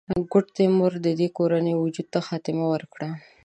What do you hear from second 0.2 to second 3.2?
ګوډ تیمور د دې کورنۍ وجود ته خاتمه ورکړه.